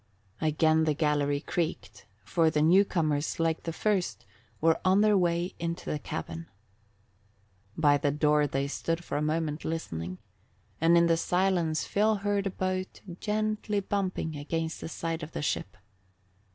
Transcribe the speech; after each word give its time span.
Again 0.41 0.85
the 0.85 0.95
gallery 0.95 1.41
creaked, 1.41 2.07
for 2.23 2.49
the 2.49 2.63
newcomers, 2.63 3.39
like 3.39 3.61
the 3.61 3.71
first, 3.71 4.25
were 4.59 4.79
on 4.83 5.01
their 5.01 5.15
way 5.15 5.53
into 5.59 5.91
the 5.91 5.99
cabin. 5.99 6.47
By 7.77 7.99
the 7.99 8.09
door 8.09 8.47
they 8.47 8.67
stood 8.67 9.03
for 9.03 9.15
a 9.15 9.21
moment 9.21 9.63
listening, 9.63 10.17
and 10.81 10.97
in 10.97 11.05
the 11.05 11.17
silence 11.17 11.85
Phil 11.85 12.15
heard 12.15 12.47
a 12.47 12.49
boat 12.49 13.01
gently 13.19 13.79
bumping 13.79 14.35
against 14.35 14.81
the 14.81 14.89
side 14.89 15.21
of 15.21 15.33
the 15.33 15.43
ship. 15.43 15.77